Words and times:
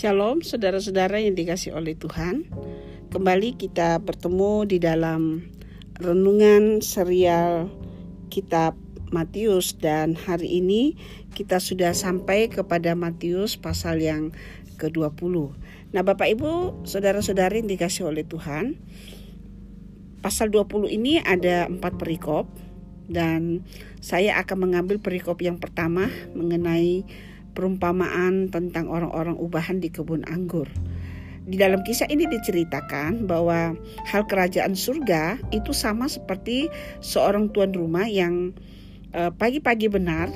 Shalom 0.00 0.40
saudara-saudara 0.40 1.20
yang 1.20 1.36
dikasih 1.36 1.76
oleh 1.76 1.92
Tuhan. 1.92 2.48
Kembali 3.12 3.52
kita 3.52 4.00
bertemu 4.00 4.64
di 4.64 4.80
dalam 4.80 5.44
renungan 6.00 6.80
serial 6.80 7.68
kitab 8.32 8.80
Matius 9.12 9.76
dan 9.76 10.16
hari 10.16 10.56
ini 10.64 10.96
kita 11.36 11.60
sudah 11.60 11.92
sampai 11.92 12.48
kepada 12.48 12.96
Matius 12.96 13.60
pasal 13.60 14.00
yang 14.00 14.32
ke-20. 14.80 15.52
Nah, 15.92 16.00
Bapak 16.00 16.32
Ibu, 16.32 16.80
saudara-saudari 16.88 17.60
yang 17.60 17.68
dikasih 17.68 18.08
oleh 18.08 18.24
Tuhan, 18.24 18.80
pasal 20.24 20.48
20 20.48 20.96
ini 20.96 21.20
ada 21.20 21.68
empat 21.68 22.00
perikop 22.00 22.48
dan 23.04 23.68
saya 24.00 24.40
akan 24.40 24.64
mengambil 24.64 24.96
perikop 24.96 25.44
yang 25.44 25.60
pertama 25.60 26.08
mengenai 26.32 27.04
perumpamaan 27.52 28.48
tentang 28.48 28.88
orang-orang 28.88 29.36
ubahan 29.36 29.78
di 29.82 29.90
kebun 29.90 30.24
anggur. 30.26 30.70
Di 31.50 31.58
dalam 31.58 31.82
kisah 31.82 32.06
ini 32.06 32.30
diceritakan 32.30 33.26
bahwa 33.26 33.74
hal 34.06 34.22
kerajaan 34.28 34.78
surga 34.78 35.40
itu 35.50 35.74
sama 35.74 36.06
seperti 36.06 36.70
seorang 37.02 37.50
tuan 37.50 37.74
rumah 37.74 38.06
yang 38.06 38.54
eh, 39.16 39.32
pagi-pagi 39.34 39.90
benar 39.90 40.30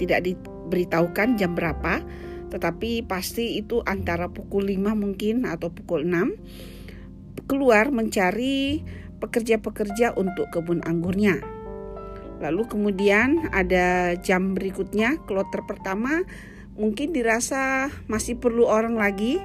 tidak 0.00 0.24
diberitahukan 0.24 1.36
jam 1.36 1.52
berapa, 1.52 2.00
tetapi 2.48 3.04
pasti 3.04 3.58
itu 3.60 3.82
antara 3.84 4.30
pukul 4.30 4.70
5 4.70 4.94
mungkin 4.94 5.44
atau 5.44 5.68
pukul 5.74 6.06
6 6.06 7.44
keluar 7.44 7.92
mencari 7.92 8.80
pekerja-pekerja 9.20 10.16
untuk 10.16 10.48
kebun 10.54 10.80
anggurnya. 10.86 11.42
Lalu 12.42 12.62
kemudian 12.68 13.48
ada 13.54 14.18
jam 14.20 14.52
berikutnya, 14.52 15.16
kloter 15.24 15.64
pertama 15.64 16.24
mungkin 16.74 17.14
dirasa 17.14 17.90
masih 18.06 18.38
perlu 18.38 18.66
orang 18.66 18.98
lagi. 18.98 19.38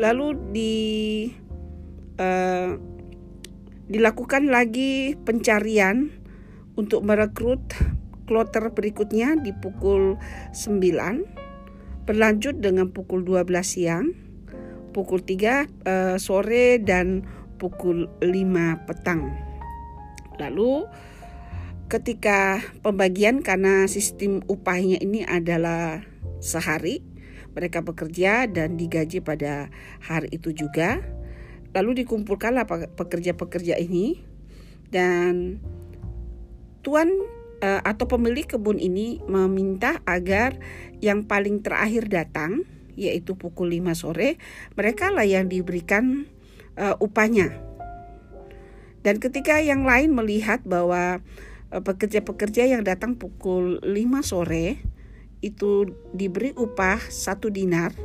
Lalu 0.00 0.28
di 0.54 0.76
uh, 2.16 2.78
dilakukan 3.90 4.48
lagi 4.48 5.18
pencarian 5.18 6.14
untuk 6.78 7.02
merekrut 7.02 7.60
kloter 8.30 8.70
berikutnya 8.70 9.34
di 9.34 9.50
pukul 9.50 10.14
9 10.54 12.06
berlanjut 12.06 12.62
dengan 12.62 12.94
pukul 12.94 13.26
12 13.26 13.50
siang 13.66 14.14
pukul 14.94 15.22
3 15.22 15.26
uh, 15.26 15.54
eh, 15.66 16.16
sore 16.18 16.78
dan 16.82 17.26
pukul 17.58 18.10
5 18.22 18.86
petang. 18.86 19.30
Lalu 20.38 20.86
ketika 21.90 22.62
pembagian 22.86 23.42
karena 23.42 23.86
sistem 23.90 24.40
upahnya 24.46 25.02
ini 25.02 25.26
adalah 25.26 26.09
sehari 26.40 27.04
mereka 27.52 27.82
bekerja 27.82 28.46
dan 28.46 28.78
digaji 28.78 29.22
pada 29.22 29.68
hari 30.02 30.30
itu 30.34 30.54
juga. 30.54 31.02
Lalu 31.70 32.02
dikumpulkanlah 32.02 32.66
pekerja-pekerja 32.98 33.78
ini 33.78 34.18
dan 34.90 35.62
tuan 36.82 37.10
uh, 37.62 37.80
atau 37.86 38.10
pemilik 38.10 38.42
kebun 38.42 38.82
ini 38.82 39.22
meminta 39.30 40.02
agar 40.02 40.58
yang 40.98 41.28
paling 41.30 41.62
terakhir 41.62 42.10
datang 42.10 42.66
yaitu 42.98 43.38
pukul 43.38 43.70
5 43.70 43.94
sore 43.94 44.36
mereka 44.74 45.14
lah 45.14 45.24
yang 45.24 45.46
diberikan 45.46 46.26
uh, 46.74 46.98
upahnya. 46.98 47.54
Dan 49.00 49.16
ketika 49.16 49.62
yang 49.64 49.88
lain 49.88 50.12
melihat 50.12 50.60
bahwa 50.60 51.24
eh, 51.72 51.80
pekerja-pekerja 51.80 52.68
yang 52.68 52.84
datang 52.84 53.16
pukul 53.16 53.80
5 53.80 53.96
sore 54.20 54.76
itu 55.40 55.88
diberi 56.12 56.52
upah 56.56 57.00
satu 57.08 57.48
dinar, 57.48 57.96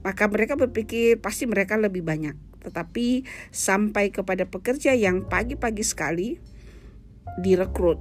maka 0.00 0.28
mereka 0.28 0.56
berpikir 0.56 1.20
pasti 1.20 1.44
mereka 1.44 1.76
lebih 1.76 2.00
banyak. 2.00 2.36
Tetapi 2.60 3.24
sampai 3.52 4.12
kepada 4.12 4.44
pekerja 4.44 4.92
yang 4.92 5.24
pagi-pagi 5.24 5.84
sekali 5.84 6.36
direkrut, 7.40 8.00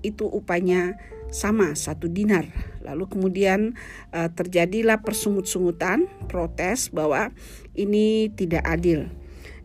itu 0.00 0.24
upahnya 0.24 0.96
sama 1.28 1.76
satu 1.76 2.08
dinar. 2.08 2.48
Lalu 2.80 3.04
kemudian 3.08 3.76
uh, 4.16 4.32
terjadilah 4.32 5.04
persungut-sungutan, 5.04 6.08
protes 6.28 6.88
bahwa 6.88 7.32
ini 7.76 8.32
tidak 8.32 8.64
adil. 8.64 9.12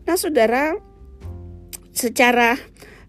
Nah, 0.04 0.20
saudara, 0.20 0.76
secara 1.96 2.60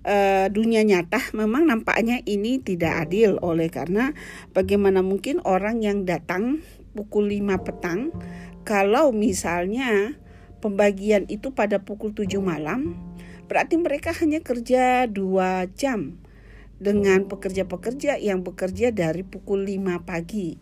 uh, 0.05 0.47
dunia 0.53 0.85
nyata 0.85 1.33
memang 1.33 1.65
nampaknya 1.65 2.21
ini 2.23 2.61
tidak 2.61 3.09
adil 3.09 3.41
oleh 3.41 3.67
karena 3.73 4.13
bagaimana 4.53 5.01
mungkin 5.01 5.41
orang 5.43 5.81
yang 5.81 6.05
datang 6.05 6.61
pukul 6.93 7.27
5 7.27 7.65
petang 7.65 8.13
kalau 8.63 9.11
misalnya 9.11 10.15
pembagian 10.61 11.27
itu 11.27 11.51
pada 11.51 11.81
pukul 11.81 12.13
7 12.13 12.39
malam 12.39 12.95
berarti 13.49 13.75
mereka 13.81 14.13
hanya 14.15 14.41
kerja 14.41 15.09
2 15.09 15.73
jam 15.75 16.21
dengan 16.75 17.27
pekerja-pekerja 17.31 18.19
yang 18.19 18.43
bekerja 18.43 18.91
dari 18.91 19.23
pukul 19.23 19.63
5 19.63 20.03
pagi. 20.03 20.59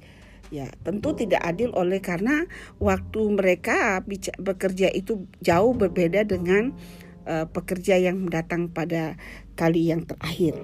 Ya, 0.53 0.69
tentu 0.85 1.17
tidak 1.17 1.41
adil 1.41 1.73
oleh 1.73 1.97
karena 1.97 2.45
waktu 2.77 3.21
mereka 3.33 4.05
bekerja 4.37 4.93
itu 4.93 5.25
jauh 5.41 5.73
berbeda 5.73 6.29
dengan 6.29 6.77
uh, 7.27 7.45
pekerja 7.49 7.99
yang 7.99 8.27
datang 8.29 8.71
pada 8.71 9.19
kali 9.59 9.91
yang 9.91 10.07
terakhir. 10.07 10.57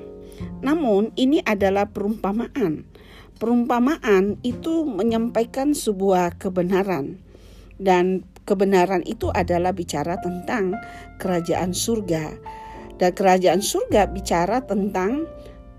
Namun 0.63 1.11
ini 1.19 1.43
adalah 1.43 1.91
perumpamaan. 1.91 2.87
Perumpamaan 3.39 4.35
itu 4.43 4.83
menyampaikan 4.83 5.71
sebuah 5.71 6.35
kebenaran 6.35 7.19
dan 7.79 8.27
kebenaran 8.43 9.07
itu 9.07 9.31
adalah 9.31 9.71
bicara 9.71 10.19
tentang 10.19 10.75
kerajaan 11.17 11.71
surga. 11.71 12.35
Dan 12.99 13.15
kerajaan 13.15 13.63
surga 13.63 14.11
bicara 14.11 14.59
tentang 14.67 15.23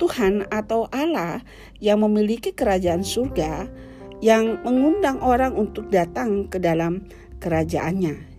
Tuhan 0.00 0.48
atau 0.48 0.88
Allah 0.88 1.44
yang 1.76 2.00
memiliki 2.00 2.56
kerajaan 2.56 3.04
surga 3.04 3.68
yang 4.24 4.64
mengundang 4.64 5.20
orang 5.20 5.52
untuk 5.52 5.92
datang 5.92 6.48
ke 6.48 6.56
dalam 6.56 7.04
kerajaannya. 7.44 8.29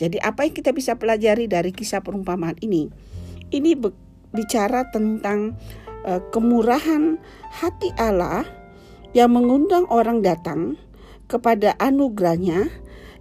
Jadi 0.00 0.16
apa 0.24 0.48
yang 0.48 0.56
kita 0.56 0.72
bisa 0.72 0.96
pelajari 0.96 1.44
dari 1.44 1.76
kisah 1.76 2.00
perumpamaan 2.00 2.56
ini? 2.64 2.88
Ini 3.52 3.76
bicara 4.32 4.88
tentang 4.88 5.60
uh, 6.08 6.24
kemurahan 6.32 7.20
hati 7.52 7.92
Allah 8.00 8.48
yang 9.12 9.36
mengundang 9.36 9.84
orang 9.92 10.24
datang 10.24 10.80
kepada 11.28 11.76
anugerahnya 11.76 12.72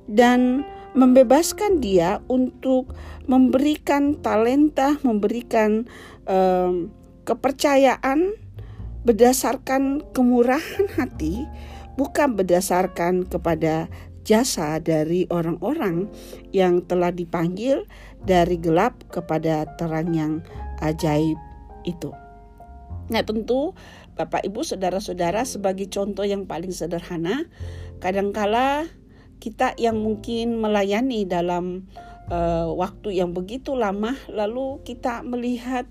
dan 0.07 0.63
membebaskan 0.95 1.83
dia 1.83 2.23
untuk 2.31 2.95
memberikan 3.27 4.17
talenta, 4.23 4.97
memberikan 5.05 5.85
um, 6.25 6.89
kepercayaan 7.27 8.33
berdasarkan 9.05 10.01
kemurahan 10.11 10.85
hati, 10.97 11.45
bukan 11.95 12.35
berdasarkan 12.35 13.29
kepada 13.29 13.87
jasa 14.29 14.77
dari 14.77 15.25
orang-orang 15.33 16.05
yang 16.53 16.85
telah 16.85 17.09
dipanggil 17.09 17.89
dari 18.21 18.61
gelap 18.61 19.01
kepada 19.09 19.65
terang 19.81 20.13
yang 20.13 20.33
ajaib 20.85 21.41
itu. 21.81 22.13
Nah, 23.09 23.25
tentu 23.25 23.73
Bapak 24.13 24.45
Ibu 24.45 24.61
saudara-saudara 24.61 25.41
sebagai 25.49 25.89
contoh 25.89 26.27
yang 26.27 26.45
paling 26.45 26.69
sederhana, 26.69 27.49
kadangkala 27.97 28.85
kita 29.41 29.73
yang 29.81 29.97
mungkin 29.97 30.61
melayani 30.61 31.25
dalam 31.25 31.89
uh, 32.29 32.69
waktu 32.75 33.17
yang 33.17 33.31
begitu 33.31 33.73
lama 33.73 34.13
lalu 34.27 34.83
kita 34.83 35.25
melihat 35.25 35.87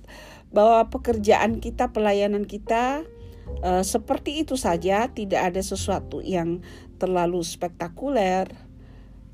bahwa 0.53 0.87
pekerjaan 0.93 1.59
kita, 1.59 1.91
pelayanan 1.91 2.45
kita 2.45 3.03
uh, 3.65 3.83
seperti 3.83 4.45
itu 4.45 4.55
saja, 4.55 5.09
tidak 5.11 5.53
ada 5.53 5.65
sesuatu 5.65 6.21
yang 6.21 6.61
terlalu 6.99 7.41
spektakuler. 7.41 8.51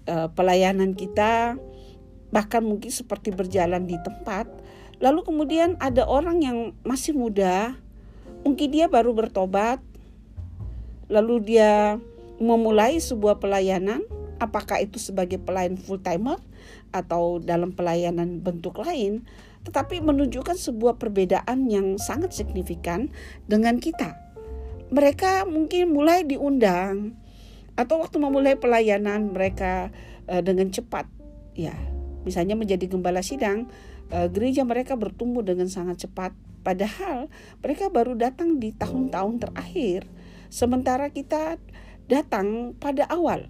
Uh, 0.05 0.29
pelayanan 0.37 0.93
kita 0.93 1.57
bahkan 2.29 2.61
mungkin 2.61 2.91
seperti 2.91 3.31
berjalan 3.31 3.87
di 3.87 3.95
tempat. 4.03 4.51
Lalu 4.99 5.23
kemudian 5.23 5.79
ada 5.79 6.03
orang 6.05 6.43
yang 6.43 6.59
masih 6.83 7.15
muda, 7.15 7.79
mungkin 8.43 8.75
dia 8.75 8.91
baru 8.91 9.15
bertobat, 9.15 9.79
lalu 11.07 11.55
dia 11.55 12.03
memulai 12.43 12.99
sebuah 12.99 13.39
pelayanan, 13.39 14.03
apakah 14.43 14.83
itu 14.83 14.99
sebagai 14.99 15.39
pelayan 15.39 15.79
full 15.79 16.03
timer 16.03 16.43
atau 16.91 17.39
dalam 17.39 17.71
pelayanan 17.71 18.43
bentuk 18.43 18.83
lain, 18.83 19.23
tetapi 19.63 20.03
menunjukkan 20.03 20.59
sebuah 20.59 20.99
perbedaan 20.99 21.71
yang 21.71 21.97
sangat 22.03 22.35
signifikan 22.35 23.11
dengan 23.47 23.79
kita. 23.79 24.19
Mereka 24.91 25.47
mungkin 25.47 25.91
mulai 25.91 26.23
diundang 26.23 27.19
atau 27.75 28.03
waktu 28.03 28.23
memulai 28.23 28.55
pelayanan 28.55 29.35
mereka 29.35 29.91
uh, 30.31 30.43
dengan 30.43 30.71
cepat. 30.71 31.07
Ya 31.55 31.75
misalnya 32.25 32.57
menjadi 32.57 32.89
gembala 32.89 33.21
sidang 33.21 33.69
uh, 34.11 34.27
gereja 34.33 34.65
mereka 34.65 34.97
bertumbuh 34.97 35.45
dengan 35.45 35.69
sangat 35.69 36.09
cepat. 36.09 36.33
Padahal 36.65 37.29
mereka 37.61 37.93
baru 37.93 38.17
datang 38.17 38.57
di 38.57 38.73
tahun-tahun 38.73 39.37
terakhir 39.45 40.09
sementara 40.49 41.13
kita 41.13 41.61
datang 42.09 42.73
pada 42.81 43.05
awal. 43.13 43.45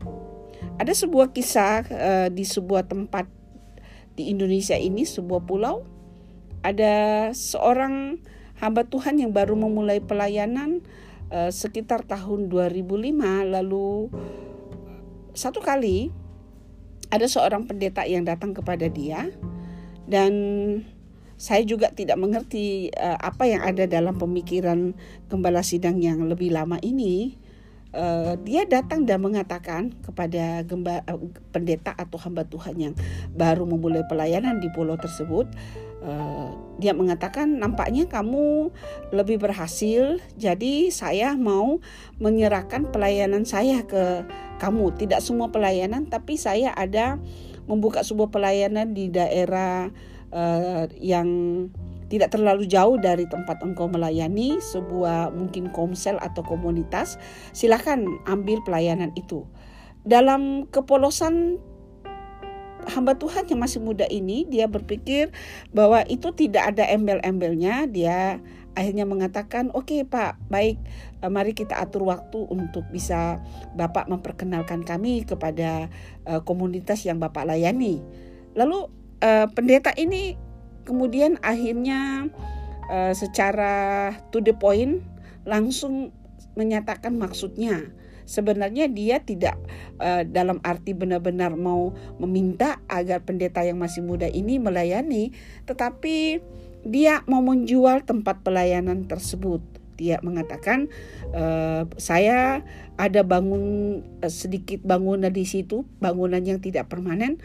Ada 0.81 1.07
sebuah 1.07 1.31
kisah 1.31 1.87
uh, 1.87 2.29
di 2.33 2.43
sebuah 2.43 2.91
tempat 2.91 3.31
di 4.15 4.31
Indonesia 4.31 4.75
ini, 4.75 5.07
sebuah 5.07 5.47
pulau. 5.47 5.87
Ada 6.65 7.31
seorang 7.37 8.19
hamba 8.59 8.87
Tuhan 8.87 9.21
yang 9.21 9.31
baru 9.35 9.59
memulai 9.59 10.01
pelayanan 10.01 10.81
uh, 11.35 11.51
sekitar 11.51 12.07
tahun 12.07 12.47
2005 12.47 13.51
lalu 13.51 14.09
satu 15.35 15.59
kali 15.59 16.15
ada 17.11 17.27
seorang 17.27 17.67
pendeta 17.67 18.07
yang 18.07 18.23
datang 18.23 18.55
kepada 18.55 18.87
dia 18.87 19.35
dan 20.07 20.33
saya 21.35 21.67
juga 21.67 21.91
tidak 21.91 22.15
mengerti 22.17 22.95
uh, 22.95 23.19
apa 23.19 23.51
yang 23.51 23.63
ada 23.67 23.91
dalam 23.91 24.15
pemikiran 24.15 24.95
gembala 25.27 25.67
sidang 25.67 25.99
yang 25.99 26.23
lebih 26.31 26.55
lama 26.55 26.79
ini. 26.81 27.37
Uh, 27.95 28.35
dia 28.43 28.67
datang 28.67 29.07
dan 29.07 29.23
mengatakan 29.23 29.95
kepada 30.03 30.67
gemba, 30.67 31.07
uh, 31.07 31.19
pendeta 31.55 31.95
atau 31.95 32.19
hamba 32.19 32.43
Tuhan 32.43 32.75
yang 32.75 32.95
baru 33.31 33.71
memulai 33.71 34.03
pelayanan 34.11 34.59
di 34.59 34.67
pulau 34.75 34.99
tersebut, 34.99 35.47
dia 36.77 36.93
mengatakan 36.93 37.57
nampaknya 37.57 38.05
kamu 38.05 38.69
lebih 39.15 39.41
berhasil, 39.41 40.21
jadi 40.37 40.93
saya 40.93 41.33
mau 41.33 41.81
menyerahkan 42.21 42.93
pelayanan 42.93 43.49
saya 43.49 43.89
ke 43.89 44.29
kamu. 44.61 44.93
Tidak 45.01 45.21
semua 45.25 45.49
pelayanan, 45.49 46.05
tapi 46.11 46.37
saya 46.37 46.77
ada 46.77 47.17
membuka 47.65 48.05
sebuah 48.05 48.29
pelayanan 48.29 48.93
di 48.93 49.09
daerah 49.09 49.89
uh, 50.29 50.85
yang 51.01 51.29
tidak 52.13 52.37
terlalu 52.37 52.69
jauh 52.69 53.01
dari 53.01 53.25
tempat 53.25 53.65
engkau 53.65 53.89
melayani 53.89 54.61
sebuah 54.61 55.33
mungkin 55.33 55.73
komsel 55.73 56.21
atau 56.21 56.45
komunitas, 56.45 57.17
silakan 57.57 58.07
ambil 58.29 58.61
pelayanan 58.63 59.11
itu. 59.17 59.49
Dalam 60.05 60.69
kepolosan 60.69 61.57
hamba 62.91 63.17
Tuhan 63.17 63.49
yang 63.49 63.61
masih 63.61 63.81
muda 63.81 64.05
ini, 64.09 64.45
dia 64.49 64.69
berpikir 64.69 65.33
bahwa 65.71 66.03
itu 66.09 66.31
tidak 66.33 66.75
ada 66.75 66.85
embel-embelnya, 66.89 67.89
dia 67.89 68.41
akhirnya 68.75 69.07
mengatakan, 69.07 69.71
"Oke, 69.73 70.01
okay, 70.01 70.01
Pak, 70.03 70.37
baik, 70.51 70.77
eh, 71.23 71.31
mari 71.31 71.55
kita 71.55 71.79
atur 71.79 72.11
waktu 72.11 72.43
untuk 72.51 72.85
bisa 72.91 73.39
Bapak 73.79 74.11
memperkenalkan 74.11 74.83
kami 74.83 75.23
kepada 75.25 75.89
uh, 76.27 76.43
komunitas 76.43 77.07
yang 77.07 77.23
Bapak 77.23 77.47
layani." 77.47 78.03
Lalu 78.59 78.91
uh, 79.23 79.47
pendeta 79.51 79.95
ini 79.95 80.35
kemudian 80.85 81.41
akhirnya 81.41 82.29
uh, 82.91 83.13
secara 83.17 84.13
to 84.35 84.43
the 84.45 84.53
point 84.53 85.01
langsung 85.49 86.13
menyatakan 86.55 87.19
maksudnya 87.19 87.91
sebenarnya 88.25 88.89
dia 88.91 89.21
tidak 89.23 89.57
uh, 90.01 90.25
dalam 90.27 90.61
arti 90.65 90.93
benar-benar 90.97 91.55
mau 91.57 91.93
meminta 92.21 92.81
agar 92.91 93.25
pendeta 93.25 93.63
yang 93.65 93.81
masih 93.81 94.05
muda 94.05 94.29
ini 94.29 94.61
melayani 94.61 95.33
tetapi 95.69 96.41
dia 96.85 97.25
mau 97.25 97.41
menjual 97.41 98.05
tempat 98.05 98.45
pelayanan 98.45 99.09
tersebut 99.09 99.61
dia 99.95 100.19
mengatakan 100.27 100.91
uh, 101.33 101.87
saya 101.97 102.67
ada 102.99 103.23
bangun 103.23 104.01
uh, 104.21 104.33
sedikit 104.33 104.83
bangunan 104.83 105.31
di 105.31 105.47
situ 105.47 105.87
bangunan 106.03 106.43
yang 106.43 106.59
tidak 106.59 106.91
permanen 106.91 107.39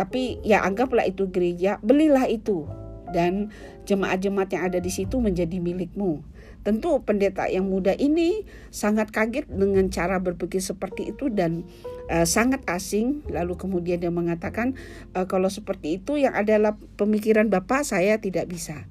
tapi 0.00 0.40
ya 0.40 0.64
anggaplah 0.64 1.04
itu 1.04 1.28
gereja, 1.28 1.76
belilah 1.84 2.24
itu 2.24 2.64
dan 3.12 3.52
jemaat-jemaat 3.84 4.48
yang 4.54 4.64
ada 4.72 4.80
di 4.80 4.88
situ 4.88 5.20
menjadi 5.20 5.60
milikmu. 5.60 6.24
Tentu 6.60 7.00
pendeta 7.02 7.48
yang 7.48 7.68
muda 7.68 7.96
ini 7.96 8.44
sangat 8.68 9.08
kaget 9.10 9.48
dengan 9.48 9.88
cara 9.88 10.20
berpikir 10.20 10.60
seperti 10.60 11.16
itu 11.16 11.32
dan 11.32 11.64
uh, 12.12 12.28
sangat 12.28 12.60
asing. 12.68 13.24
Lalu 13.32 13.56
kemudian 13.56 14.00
dia 14.00 14.12
mengatakan 14.12 14.76
uh, 15.16 15.24
kalau 15.24 15.48
seperti 15.48 16.02
itu 16.02 16.20
yang 16.20 16.36
adalah 16.36 16.76
pemikiran 17.00 17.48
Bapak 17.48 17.88
saya 17.88 18.20
tidak 18.20 18.52
bisa. 18.52 18.84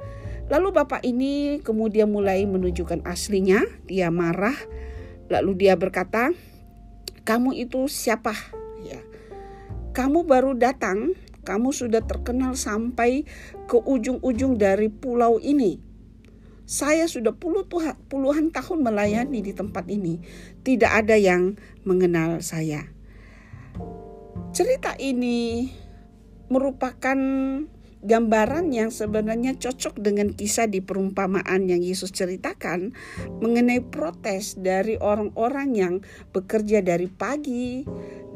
Lalu 0.50 0.74
Bapak 0.74 1.06
ini 1.06 1.62
kemudian 1.62 2.10
mulai 2.10 2.42
menunjukkan 2.50 3.06
aslinya, 3.06 3.62
dia 3.86 4.10
marah. 4.10 4.58
Lalu 5.30 5.62
dia 5.70 5.78
berkata, 5.78 6.34
"Kamu 7.22 7.54
itu 7.54 7.86
siapa?" 7.86 8.34
Ya 8.82 8.98
kamu 9.90 10.24
baru 10.24 10.54
datang, 10.56 11.18
kamu 11.44 11.74
sudah 11.74 12.06
terkenal 12.06 12.54
sampai 12.54 13.26
ke 13.66 13.78
ujung-ujung 13.78 14.56
dari 14.56 14.88
pulau 14.88 15.42
ini. 15.42 15.89
Saya 16.70 17.10
sudah 17.10 17.34
puluhan 17.34 18.54
tahun 18.54 18.86
melayani 18.86 19.42
di 19.42 19.58
tempat 19.58 19.90
ini. 19.90 20.22
Tidak 20.62 20.86
ada 20.86 21.18
yang 21.18 21.58
mengenal 21.82 22.46
saya. 22.46 22.86
Cerita 24.54 24.94
ini 25.02 25.66
merupakan 26.54 27.18
gambaran 28.06 28.70
yang 28.70 28.94
sebenarnya 28.94 29.58
cocok 29.58 29.98
dengan 29.98 30.30
kisah 30.30 30.70
di 30.70 30.78
perumpamaan 30.86 31.66
yang 31.66 31.82
Yesus 31.82 32.14
ceritakan 32.14 32.94
mengenai 33.42 33.82
protes 33.82 34.54
dari 34.54 34.94
orang-orang 35.02 35.70
yang 35.74 35.94
bekerja 36.30 36.86
dari 36.86 37.10
pagi 37.10 37.82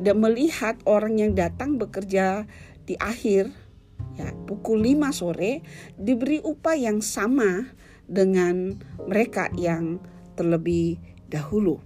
dan 0.02 0.20
melihat 0.20 0.82
orang 0.90 1.22
yang 1.22 1.38
datang 1.38 1.78
bekerja 1.78 2.50
di 2.90 2.98
akhir 2.98 3.54
ya 4.20 4.30
pukul 4.46 4.84
5 4.84 5.16
sore 5.16 5.64
diberi 5.96 6.44
upah 6.44 6.76
yang 6.76 7.00
sama 7.00 7.72
dengan 8.08 8.78
mereka 9.08 9.50
yang 9.56 10.00
terlebih 10.36 10.98
dahulu. 11.30 11.82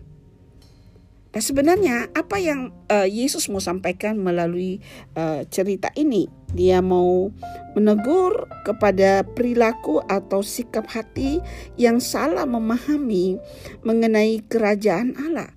Nah, 1.37 1.43
sebenarnya 1.45 2.09
apa 2.17 2.41
yang 2.41 2.73
uh, 2.89 3.05
Yesus 3.05 3.45
mau 3.53 3.61
sampaikan 3.61 4.17
melalui 4.17 4.81
uh, 5.13 5.45
cerita 5.53 5.93
ini? 5.93 6.25
Dia 6.49 6.81
mau 6.81 7.29
menegur 7.77 8.49
kepada 8.65 9.21
perilaku 9.21 10.01
atau 10.09 10.41
sikap 10.41 10.89
hati 10.89 11.37
yang 11.77 12.01
salah 12.01 12.49
memahami 12.49 13.37
mengenai 13.85 14.41
kerajaan 14.49 15.13
Allah. 15.19 15.53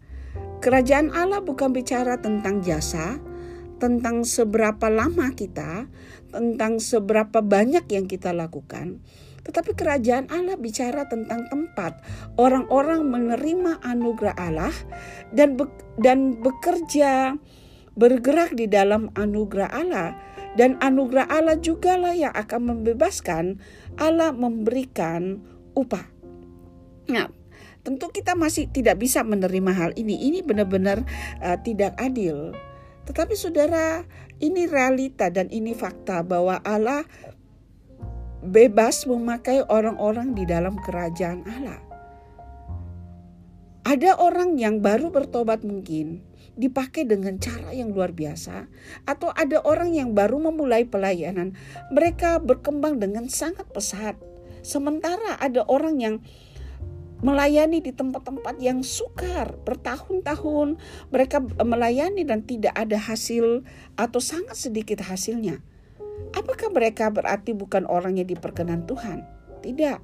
Kerajaan 0.61 1.17
Allah 1.17 1.41
bukan 1.41 1.73
bicara 1.73 2.21
tentang 2.21 2.61
jasa, 2.61 3.17
tentang 3.81 4.29
seberapa 4.29 4.93
lama 4.93 5.33
kita, 5.33 5.89
tentang 6.29 6.77
seberapa 6.77 7.41
banyak 7.41 7.89
yang 7.89 8.05
kita 8.05 8.37
lakukan, 8.37 9.01
tetapi 9.45 9.73
kerajaan 9.73 10.29
Allah 10.29 10.57
bicara 10.61 11.09
tentang 11.09 11.49
tempat 11.49 12.01
orang-orang 12.37 13.09
menerima 13.09 13.81
anugerah 13.81 14.37
Allah 14.37 14.75
dan 15.33 15.57
be 15.57 15.69
dan 16.01 16.37
bekerja 16.41 17.37
bergerak 17.97 18.55
di 18.55 18.71
dalam 18.71 19.09
anugerah 19.17 19.71
Allah 19.73 20.17
dan 20.55 20.79
anugerah 20.83 21.31
Allah 21.31 21.59
jugalah 21.59 22.15
yang 22.15 22.35
akan 22.35 22.75
membebaskan 22.75 23.63
Allah 23.99 24.35
memberikan 24.35 25.39
upah. 25.79 26.03
Nah, 27.11 27.31
tentu 27.87 28.11
kita 28.11 28.35
masih 28.35 28.67
tidak 28.71 28.99
bisa 28.99 29.23
menerima 29.23 29.73
hal 29.75 29.91
ini. 29.95 30.31
Ini 30.31 30.43
benar-benar 30.43 31.07
uh, 31.43 31.59
tidak 31.63 31.95
adil. 31.99 32.55
Tetapi 33.07 33.35
saudara, 33.35 34.07
ini 34.39 34.71
realita 34.71 35.33
dan 35.33 35.51
ini 35.51 35.75
fakta 35.75 36.23
bahwa 36.23 36.63
Allah 36.63 37.03
bebas 38.41 39.05
memakai 39.05 39.61
orang-orang 39.69 40.33
di 40.33 40.49
dalam 40.49 40.81
kerajaan 40.81 41.45
Allah. 41.45 41.81
Ada 43.85 44.21
orang 44.21 44.61
yang 44.61 44.85
baru 44.85 45.09
bertobat 45.09 45.65
mungkin 45.65 46.25
dipakai 46.61 47.09
dengan 47.09 47.41
cara 47.41 47.73
yang 47.73 47.97
luar 47.97 48.13
biasa 48.13 48.69
atau 49.09 49.33
ada 49.33 49.65
orang 49.65 49.97
yang 49.97 50.13
baru 50.13 50.37
memulai 50.51 50.85
pelayanan 50.85 51.57
mereka 51.89 52.37
berkembang 52.37 53.01
dengan 53.01 53.33
sangat 53.33 53.65
pesat 53.73 54.21
sementara 54.61 55.41
ada 55.41 55.65
orang 55.65 55.97
yang 55.97 56.17
melayani 57.25 57.81
di 57.81 57.93
tempat-tempat 57.97 58.61
yang 58.61 58.85
sukar 58.85 59.57
bertahun-tahun 59.65 60.77
mereka 61.09 61.41
melayani 61.65 62.29
dan 62.29 62.45
tidak 62.45 62.77
ada 62.77 62.97
hasil 62.97 63.65
atau 63.97 64.21
sangat 64.21 64.57
sedikit 64.57 65.01
hasilnya 65.05 65.65
Apakah 66.37 66.71
mereka 66.71 67.11
berarti 67.11 67.53
bukan 67.53 67.85
orang 67.89 68.19
yang 68.21 68.29
diperkenan 68.29 68.87
Tuhan? 68.87 69.27
Tidak. 69.61 69.99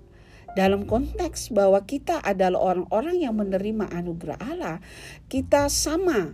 Dalam 0.56 0.88
konteks 0.88 1.52
bahwa 1.52 1.84
kita 1.84 2.20
adalah 2.24 2.74
orang-orang 2.74 3.20
yang 3.20 3.36
menerima 3.36 3.92
anugerah 3.92 4.40
Allah, 4.40 4.80
kita 5.28 5.68
sama. 5.68 6.32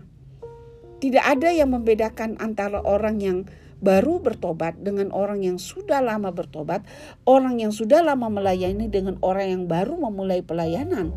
Tidak 1.03 1.25
ada 1.27 1.51
yang 1.51 1.75
membedakan 1.75 2.39
antara 2.39 2.79
orang 2.87 3.19
yang 3.19 3.39
baru 3.83 4.23
bertobat 4.23 4.79
dengan 4.79 5.11
orang 5.11 5.43
yang 5.43 5.59
sudah 5.59 5.99
lama 5.99 6.31
bertobat, 6.31 6.87
orang 7.27 7.59
yang 7.59 7.75
sudah 7.75 7.99
lama 7.99 8.31
melayani 8.31 8.87
dengan 8.87 9.19
orang 9.27 9.47
yang 9.51 9.65
baru 9.67 9.99
memulai 9.99 10.39
pelayanan. 10.47 11.11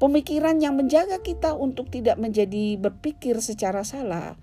Pemikiran 0.00 0.58
yang 0.58 0.74
menjaga 0.80 1.20
kita 1.20 1.52
untuk 1.52 1.92
tidak 1.92 2.16
menjadi 2.16 2.80
berpikir 2.80 3.38
secara 3.44 3.84
salah 3.84 4.34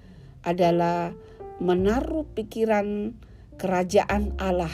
adalah 0.46 1.12
menaruh 1.60 2.24
pikiran 2.32 3.18
kerajaan 3.60 4.40
Allah, 4.40 4.72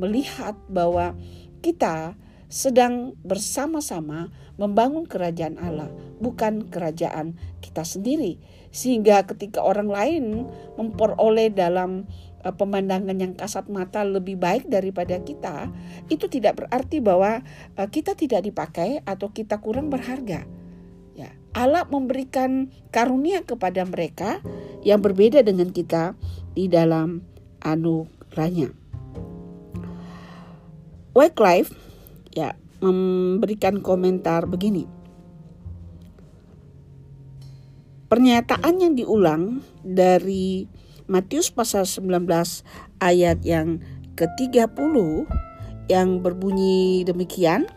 melihat 0.00 0.56
bahwa 0.72 1.12
kita 1.60 2.16
sedang 2.48 3.12
bersama-sama 3.20 4.32
membangun 4.56 5.04
kerajaan 5.04 5.60
Allah, 5.60 5.92
bukan 6.18 6.72
kerajaan 6.72 7.36
kita 7.60 7.84
sendiri. 7.84 8.40
sehingga 8.68 9.24
ketika 9.24 9.64
orang 9.64 9.88
lain 9.88 10.24
memperoleh 10.76 11.48
dalam 11.48 12.04
uh, 12.44 12.52
pemandangan 12.52 13.16
yang 13.16 13.32
kasat 13.34 13.66
mata 13.72 14.04
lebih 14.04 14.36
baik 14.36 14.68
daripada 14.68 15.20
kita, 15.24 15.72
itu 16.12 16.28
tidak 16.28 16.60
berarti 16.64 17.00
bahwa 17.00 17.40
uh, 17.80 17.88
kita 17.88 18.12
tidak 18.12 18.44
dipakai 18.44 19.00
atau 19.08 19.32
kita 19.32 19.58
kurang 19.60 19.88
berharga. 19.88 20.44
Ya, 21.16 21.34
Allah 21.56 21.88
memberikan 21.90 22.70
karunia 22.94 23.42
kepada 23.42 23.82
mereka 23.82 24.38
yang 24.86 25.02
berbeda 25.02 25.42
dengan 25.42 25.74
kita 25.74 26.14
di 26.54 26.70
dalam 26.70 27.26
anugerahnya. 27.62 28.74
Wycliffe 31.16 31.74
ya 32.30 32.54
memberikan 32.78 33.82
komentar 33.82 34.46
begini. 34.46 34.86
Pernyataan 38.08 38.80
yang 38.80 38.94
diulang 38.96 39.60
dari 39.84 40.64
Matius 41.08 41.52
pasal 41.52 41.84
19 41.84 42.24
ayat 43.04 43.40
yang 43.44 43.84
ke-30 44.16 44.94
yang 45.88 46.20
berbunyi 46.20 47.04
demikian, 47.04 47.68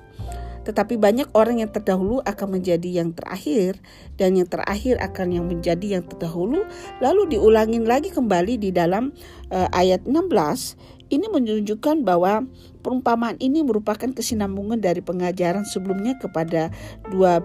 tetapi 0.61 0.97
banyak 0.97 1.29
orang 1.33 1.61
yang 1.63 1.71
terdahulu 1.73 2.21
akan 2.21 2.61
menjadi 2.61 3.01
yang 3.01 3.13
terakhir 3.17 3.81
dan 4.17 4.37
yang 4.37 4.45
terakhir 4.45 5.01
akan 5.01 5.33
yang 5.33 5.45
menjadi 5.49 5.99
yang 5.99 6.03
terdahulu 6.05 6.65
lalu 7.01 7.21
diulangin 7.37 7.85
lagi 7.89 8.13
kembali 8.13 8.61
di 8.61 8.69
dalam 8.69 9.13
uh, 9.49 9.69
ayat 9.73 10.05
16 10.05 11.11
ini 11.11 11.27
menunjukkan 11.27 12.07
bahwa 12.07 12.47
perumpamaan 12.79 13.35
ini 13.43 13.61
merupakan 13.67 14.07
kesinambungan 14.15 14.79
dari 14.79 15.03
pengajaran 15.03 15.67
sebelumnya 15.67 16.15
kepada 16.17 16.71
12 17.11 17.43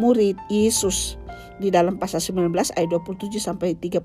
murid 0.00 0.38
Yesus 0.48 1.18
di 1.58 1.74
dalam 1.74 1.98
pasal 1.98 2.22
19 2.22 2.54
ayat 2.54 2.88
27 2.88 3.34
sampai 3.42 3.74
30. 3.74 3.98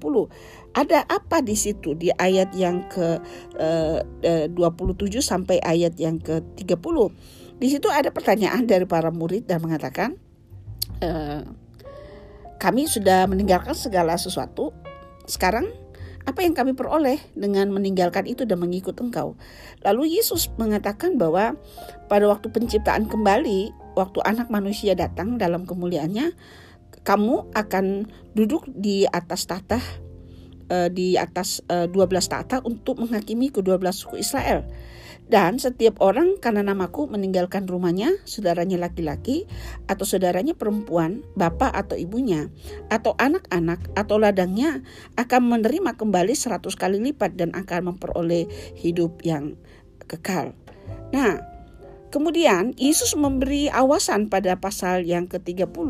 Ada 0.73 1.05
apa 1.05 1.39
di 1.45 1.53
situ 1.53 1.93
di 1.93 2.09
ayat 2.09 2.51
yang 2.57 2.83
ke 2.89 3.21
uh, 3.61 3.99
uh, 4.01 4.45
27 4.49 5.21
sampai 5.21 5.61
ayat 5.61 5.95
yang 6.01 6.17
ke 6.17 6.41
30? 6.57 7.42
Di 7.57 7.67
situ 7.71 7.87
ada 7.89 8.09
pertanyaan 8.09 8.65
dari 8.65 8.83
para 8.83 9.13
murid 9.13 9.47
dan 9.47 9.63
mengatakan 9.63 10.17
uh, 10.99 11.43
kami 12.59 12.87
sudah 12.87 13.27
meninggalkan 13.27 13.75
segala 13.75 14.15
sesuatu. 14.15 14.71
Sekarang 15.27 15.67
apa 16.23 16.39
yang 16.39 16.55
kami 16.55 16.71
peroleh 16.71 17.19
dengan 17.35 17.67
meninggalkan 17.71 18.23
itu 18.23 18.47
dan 18.47 18.63
mengikut 18.63 18.95
engkau. 19.03 19.35
Lalu 19.83 20.19
Yesus 20.19 20.47
mengatakan 20.55 21.19
bahwa 21.19 21.59
pada 22.07 22.25
waktu 22.31 22.47
penciptaan 22.47 23.11
kembali, 23.11 23.75
waktu 23.99 24.19
anak 24.23 24.47
manusia 24.47 24.95
datang 24.95 25.35
dalam 25.35 25.67
kemuliaannya, 25.67 26.31
kamu 27.03 27.51
akan 27.51 28.07
duduk 28.31 28.63
di 28.71 29.03
atas 29.11 29.43
tahta 29.43 29.83
uh, 30.69 30.87
di 30.91 31.15
atas 31.19 31.63
uh, 31.71 31.85
eh, 31.85 31.91
12 31.91 32.31
tahta 32.31 32.61
untuk 32.63 33.01
menghakimi 33.01 33.49
kedua 33.49 33.79
belas 33.79 34.03
suku 34.03 34.21
Israel. 34.21 34.63
Dan 35.23 35.55
setiap 35.55 36.03
orang 36.03 36.35
karena 36.35 36.67
namaku 36.67 37.07
meninggalkan 37.07 37.63
rumahnya, 37.63 38.11
saudaranya 38.27 38.75
laki-laki 38.75 39.47
atau 39.87 40.03
saudaranya 40.03 40.51
perempuan, 40.51 41.23
bapak 41.39 41.71
atau 41.71 41.95
ibunya, 41.95 42.51
atau 42.91 43.15
anak-anak 43.15 43.79
atau 43.95 44.19
ladangnya 44.19 44.83
akan 45.15 45.47
menerima 45.47 45.95
kembali 45.95 46.35
seratus 46.35 46.75
kali 46.75 46.99
lipat 46.99 47.39
dan 47.39 47.55
akan 47.55 47.95
memperoleh 47.95 48.51
hidup 48.75 49.23
yang 49.23 49.55
kekal. 50.11 50.51
Nah, 51.15 51.52
kemudian 52.13 52.77
Yesus 52.77 53.17
memberi 53.17 53.73
awasan 53.73 54.29
pada 54.29 54.61
pasal 54.61 55.01
yang 55.09 55.25
ke-30 55.25 55.89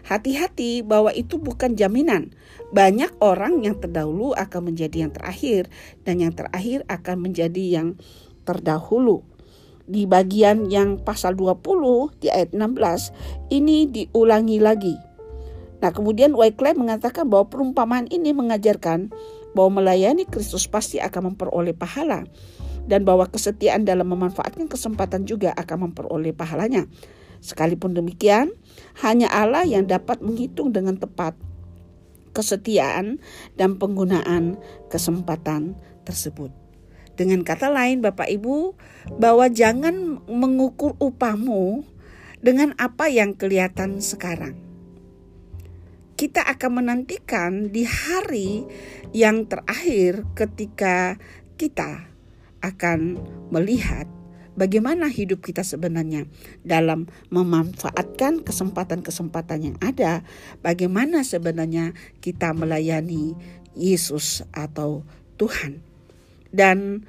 Hati-hati 0.00 0.80
bahwa 0.80 1.12
itu 1.12 1.36
bukan 1.36 1.76
jaminan. 1.76 2.32
Banyak 2.72 3.20
orang 3.20 3.60
yang 3.60 3.76
terdahulu 3.76 4.32
akan 4.32 4.72
menjadi 4.72 5.06
yang 5.06 5.12
terakhir 5.12 5.68
dan 6.06 6.22
yang 6.22 6.32
terakhir 6.32 6.86
akan 6.88 7.16
menjadi 7.30 7.64
yang 7.80 7.88
terdahulu. 8.48 9.26
Di 9.90 10.06
bagian 10.06 10.70
yang 10.70 11.02
pasal 11.02 11.34
20 11.34 12.22
di 12.22 12.30
ayat 12.30 12.54
16 12.54 13.50
ini 13.50 13.90
diulangi 13.90 14.62
lagi. 14.62 14.94
Nah, 15.80 15.90
kemudian 15.90 16.36
Wycliffe 16.36 16.78
mengatakan 16.78 17.26
bahwa 17.26 17.48
perumpamaan 17.48 18.06
ini 18.12 18.30
mengajarkan 18.36 19.10
bahwa 19.56 19.82
melayani 19.82 20.28
Kristus 20.28 20.70
pasti 20.70 21.02
akan 21.02 21.34
memperoleh 21.34 21.74
pahala 21.74 22.22
dan 22.86 23.04
bahwa 23.04 23.28
kesetiaan 23.28 23.84
dalam 23.84 24.08
memanfaatkan 24.08 24.70
kesempatan 24.70 25.26
juga 25.26 25.52
akan 25.56 25.90
memperoleh 25.90 26.32
pahalanya. 26.32 26.86
Sekalipun 27.40 27.96
demikian, 27.96 28.52
hanya 29.00 29.32
Allah 29.32 29.64
yang 29.64 29.88
dapat 29.88 30.20
menghitung 30.20 30.76
dengan 30.76 31.00
tepat 31.00 31.32
kesetiaan 32.30 33.18
dan 33.56 33.80
penggunaan 33.80 34.60
kesempatan 34.92 35.74
tersebut. 36.04 36.52
Dengan 37.16 37.44
kata 37.44 37.68
lain, 37.68 38.00
Bapak 38.00 38.32
Ibu, 38.32 38.76
bahwa 39.20 39.48
jangan 39.52 40.24
mengukur 40.24 40.96
upahmu 40.96 41.84
dengan 42.40 42.72
apa 42.80 43.12
yang 43.12 43.36
kelihatan 43.36 44.00
sekarang. 44.00 44.56
Kita 46.16 46.44
akan 46.44 46.84
menantikan 46.84 47.72
di 47.72 47.84
hari 47.84 48.64
yang 49.16 49.48
terakhir 49.48 50.28
ketika 50.36 51.16
kita 51.56 52.08
akan 52.60 53.20
melihat 53.52 54.06
bagaimana 54.58 55.08
hidup 55.08 55.40
kita 55.40 55.64
sebenarnya 55.64 56.28
dalam 56.66 57.08
memanfaatkan 57.32 58.44
kesempatan-kesempatan 58.44 59.58
yang 59.72 59.76
ada, 59.80 60.20
bagaimana 60.60 61.24
sebenarnya 61.24 61.96
kita 62.20 62.52
melayani 62.52 63.32
Yesus 63.72 64.44
atau 64.52 65.06
Tuhan. 65.40 65.80
Dan 66.50 67.06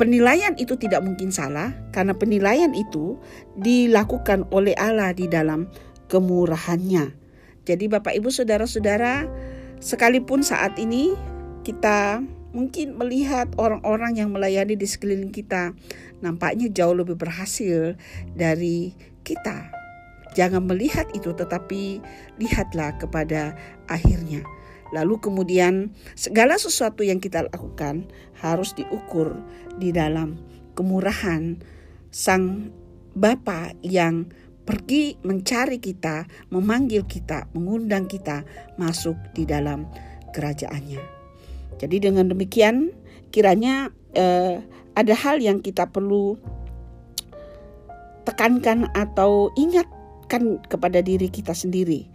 penilaian 0.00 0.56
itu 0.56 0.74
tidak 0.80 1.04
mungkin 1.04 1.30
salah 1.30 1.76
karena 1.92 2.16
penilaian 2.16 2.72
itu 2.72 3.20
dilakukan 3.56 4.48
oleh 4.50 4.72
Allah 4.74 5.12
di 5.12 5.28
dalam 5.28 5.68
kemurahannya. 6.08 7.12
Jadi 7.66 7.84
Bapak 7.90 8.14
Ibu 8.14 8.30
Saudara-saudara, 8.30 9.26
sekalipun 9.82 10.46
saat 10.46 10.78
ini 10.78 11.12
kita 11.66 12.22
mungkin 12.56 12.96
melihat 12.96 13.52
orang-orang 13.60 14.16
yang 14.16 14.32
melayani 14.32 14.80
di 14.80 14.88
sekeliling 14.88 15.28
kita 15.28 15.76
nampaknya 16.24 16.72
jauh 16.72 16.96
lebih 16.96 17.20
berhasil 17.20 18.00
dari 18.32 18.96
kita. 19.20 19.68
Jangan 20.32 20.64
melihat 20.64 21.04
itu, 21.12 21.36
tetapi 21.36 22.00
lihatlah 22.40 22.96
kepada 22.96 23.52
akhirnya. 23.88 24.40
Lalu 24.96 25.20
kemudian 25.20 25.92
segala 26.16 26.56
sesuatu 26.56 27.04
yang 27.04 27.20
kita 27.20 27.44
lakukan 27.52 28.08
harus 28.40 28.72
diukur 28.72 29.36
di 29.76 29.92
dalam 29.92 30.40
kemurahan 30.72 31.60
Sang 32.12 32.72
Bapa 33.16 33.72
yang 33.84 34.28
pergi 34.64 35.16
mencari 35.24 35.80
kita, 35.80 36.28
memanggil 36.52 37.04
kita, 37.08 37.48
mengundang 37.56 38.04
kita 38.08 38.44
masuk 38.76 39.16
di 39.32 39.48
dalam 39.48 39.88
kerajaannya. 40.36 41.15
Jadi 41.76 42.08
dengan 42.08 42.32
demikian 42.32 42.94
kiranya 43.30 43.92
eh, 44.16 44.64
ada 44.96 45.14
hal 45.14 45.44
yang 45.44 45.60
kita 45.60 45.92
perlu 45.92 46.40
tekankan 48.26 48.90
atau 48.96 49.54
ingatkan 49.54 50.58
kepada 50.66 50.98
diri 51.04 51.30
kita 51.30 51.54
sendiri. 51.54 52.10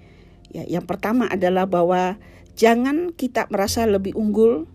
Ya, 0.52 0.68
yang 0.68 0.84
pertama 0.84 1.32
adalah 1.32 1.64
bahwa 1.64 2.20
jangan 2.60 3.16
kita 3.16 3.48
merasa 3.48 3.88
lebih 3.88 4.18
unggul 4.20 4.68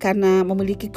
karena 0.00 0.42
memiliki 0.42 0.90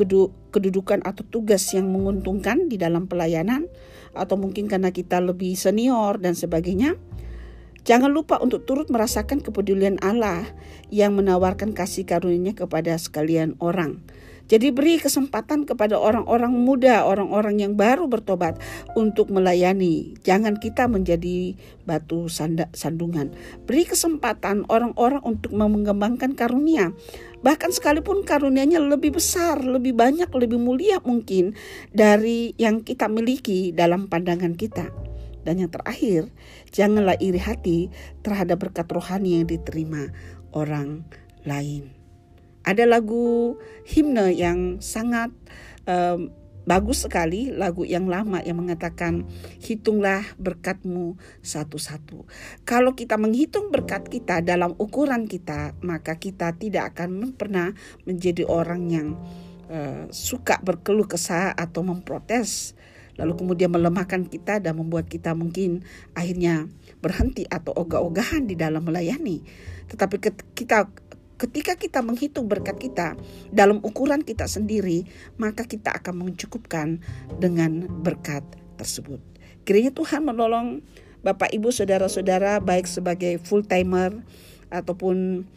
kedudukan 0.49 1.03
atau 1.05 1.21
tugas 1.27 1.61
yang 1.75 1.91
menguntungkan 1.91 2.71
di 2.71 2.79
dalam 2.79 3.05
pelayanan 3.05 3.69
atau 4.15 4.39
mungkin 4.39 4.65
karena 4.65 4.89
kita 4.89 5.19
lebih 5.19 5.53
senior 5.59 6.17
dan 6.17 6.33
sebagainya. 6.33 6.95
Jangan 7.85 8.09
lupa 8.09 8.41
untuk 8.41 8.65
turut 8.65 8.89
merasakan 8.89 9.45
kepedulian 9.45 10.01
Allah 10.01 10.41
yang 10.89 11.13
menawarkan 11.13 11.77
kasih 11.77 12.01
karunia 12.09 12.57
kepada 12.57 12.97
sekalian 12.97 13.53
orang. 13.61 14.01
Jadi 14.45 14.69
beri 14.69 15.01
kesempatan 15.01 15.65
kepada 15.65 15.97
orang-orang 15.97 16.53
muda, 16.53 17.01
orang-orang 17.05 17.65
yang 17.65 17.73
baru 17.73 18.05
bertobat 18.05 18.61
untuk 18.93 19.33
melayani. 19.33 20.17
Jangan 20.21 20.61
kita 20.61 20.85
menjadi 20.85 21.57
batu 21.85 22.29
sandungan. 22.73 23.33
Beri 23.65 23.89
kesempatan 23.89 24.69
orang-orang 24.69 25.21
untuk 25.25 25.53
mengembangkan 25.53 26.37
karunia. 26.37 26.93
Bahkan 27.41 27.73
sekalipun 27.73 28.21
karunianya 28.21 28.81
lebih 28.81 29.17
besar, 29.17 29.61
lebih 29.61 29.97
banyak, 29.97 30.29
lebih 30.29 30.61
mulia 30.61 31.01
mungkin 31.01 31.57
dari 31.89 32.53
yang 32.61 32.85
kita 32.85 33.09
miliki 33.09 33.73
dalam 33.73 34.05
pandangan 34.09 34.53
kita. 34.53 35.14
Dan 35.45 35.61
yang 35.61 35.71
terakhir, 35.71 36.33
janganlah 36.73 37.15
iri 37.21 37.39
hati 37.39 37.93
terhadap 38.25 38.65
berkat 38.65 38.89
rohani 38.89 39.39
yang 39.39 39.45
diterima 39.45 40.09
orang 40.51 41.05
lain. 41.45 41.93
Ada 42.65 42.89
lagu 42.89 43.61
himne 43.85 44.33
yang 44.33 44.81
sangat 44.81 45.29
um, 45.85 46.33
bagus 46.65 47.05
sekali 47.05 47.53
lagu 47.53 47.85
yang 47.85 48.09
lama 48.09 48.41
yang 48.41 48.57
mengatakan 48.57 49.29
hitunglah 49.61 50.25
berkatmu 50.41 51.13
satu-satu. 51.45 52.25
Kalau 52.65 52.97
kita 52.97 53.21
menghitung 53.21 53.69
berkat 53.69 54.09
kita 54.09 54.41
dalam 54.41 54.73
ukuran 54.81 55.29
kita, 55.29 55.77
maka 55.85 56.17
kita 56.17 56.57
tidak 56.57 56.97
akan 56.97 57.37
pernah 57.37 57.71
menjadi 58.09 58.49
orang 58.49 58.89
yang 58.89 59.07
uh, 59.69 60.09
suka 60.09 60.57
berkeluh 60.65 61.05
kesah 61.05 61.53
atau 61.53 61.85
memprotes 61.85 62.73
lalu 63.15 63.33
kemudian 63.39 63.71
melemahkan 63.71 64.27
kita 64.27 64.59
dan 64.59 64.75
membuat 64.79 65.07
kita 65.07 65.31
mungkin 65.35 65.83
akhirnya 66.15 66.67
berhenti 66.99 67.47
atau 67.47 67.71
ogah-ogahan 67.75 68.47
di 68.47 68.55
dalam 68.59 68.83
melayani. 68.83 69.43
Tetapi 69.91 70.15
kita 70.55 70.89
ketika 71.35 71.75
kita 71.75 71.99
menghitung 71.99 72.47
berkat 72.47 72.79
kita 72.79 73.19
dalam 73.51 73.83
ukuran 73.83 74.23
kita 74.23 74.47
sendiri, 74.47 75.03
maka 75.35 75.67
kita 75.67 75.91
akan 75.91 76.27
mencukupkan 76.27 77.03
dengan 77.39 77.87
berkat 78.03 78.43
tersebut. 78.79 79.19
Kiranya 79.67 79.91
Tuhan 79.91 80.23
menolong 80.23 80.85
Bapak 81.25 81.49
Ibu 81.51 81.73
saudara-saudara 81.73 82.61
baik 82.61 82.85
sebagai 82.85 83.41
full 83.41 83.65
timer 83.65 84.21
ataupun 84.69 85.47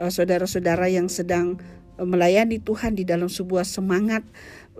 uh, 0.00 0.08
saudara-saudara 0.08 0.88
yang 0.88 1.12
sedang 1.12 1.60
uh, 2.00 2.06
melayani 2.08 2.56
Tuhan 2.64 2.96
di 2.96 3.04
dalam 3.04 3.28
sebuah 3.28 3.68
semangat 3.68 4.24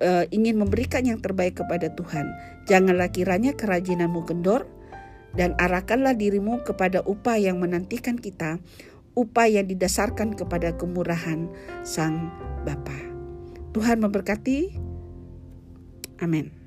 uh, 0.00 0.24
ingin 0.30 0.58
memberikan 0.58 1.04
yang 1.06 1.22
terbaik 1.22 1.60
kepada 1.62 1.92
Tuhan. 1.94 2.26
Janganlah 2.66 3.10
kiranya 3.14 3.54
kerajinanmu 3.54 4.26
kendor 4.26 4.66
dan 5.36 5.54
arahkanlah 5.60 6.16
dirimu 6.16 6.64
kepada 6.64 7.04
upah 7.04 7.36
yang 7.36 7.60
menantikan 7.60 8.16
kita 8.16 8.58
upah 9.18 9.50
yang 9.50 9.66
didasarkan 9.66 10.38
kepada 10.38 10.78
kemurahan 10.78 11.50
Sang 11.82 12.30
Bapa. 12.62 12.94
Tuhan 13.74 13.98
memberkati. 13.98 14.78
Amin. 16.22 16.57